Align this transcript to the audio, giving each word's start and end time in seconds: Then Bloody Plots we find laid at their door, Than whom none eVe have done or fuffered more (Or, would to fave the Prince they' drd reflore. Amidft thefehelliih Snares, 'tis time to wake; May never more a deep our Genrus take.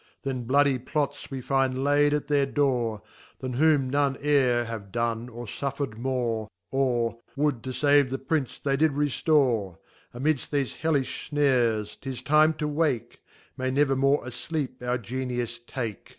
Then 0.23 0.45
Bloody 0.45 0.79
Plots 0.79 1.29
we 1.29 1.41
find 1.41 1.83
laid 1.83 2.11
at 2.11 2.27
their 2.27 2.47
door, 2.47 3.03
Than 3.37 3.53
whom 3.53 3.87
none 3.87 4.17
eVe 4.19 4.65
have 4.65 4.91
done 4.91 5.29
or 5.29 5.45
fuffered 5.45 5.95
more 5.99 6.47
(Or, 6.71 7.19
would 7.35 7.61
to 7.65 7.69
fave 7.69 8.09
the 8.09 8.17
Prince 8.17 8.57
they' 8.59 8.75
drd 8.77 8.95
reflore. 8.95 9.77
Amidft 10.11 10.49
thefehelliih 10.49 11.05
Snares, 11.27 11.97
'tis 12.01 12.23
time 12.23 12.53
to 12.55 12.67
wake; 12.67 13.21
May 13.55 13.69
never 13.69 13.95
more 13.95 14.25
a 14.25 14.31
deep 14.31 14.81
our 14.81 14.97
Genrus 14.97 15.59
take. 15.67 16.09